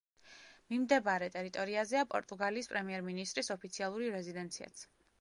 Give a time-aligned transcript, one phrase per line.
[0.71, 4.89] მიმდებარე ტერიტორიაზეა პორტუგალიის პრემიერ მინისტრის ოფიციალური რეზიდენციაც.